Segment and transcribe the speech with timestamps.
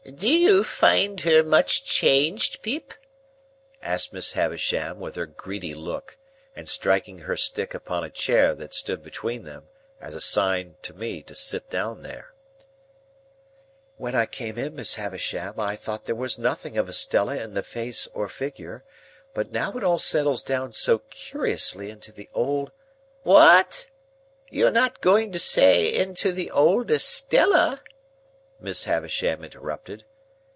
[0.15, 2.95] "Do you find her much changed, Pip?"
[3.83, 6.17] asked Miss Havisham, with her greedy look,
[6.55, 9.67] and striking her stick upon a chair that stood between them,
[10.01, 12.33] as a sign to me to sit down there.
[13.97, 17.63] "When I came in, Miss Havisham, I thought there was nothing of Estella in the
[17.63, 18.83] face or figure;
[19.35, 22.71] but now it all settles down so curiously into the old—"
[23.23, 23.87] "What?
[24.49, 27.81] You are not going to say into the old Estella?"
[28.63, 30.05] Miss Havisham interrupted.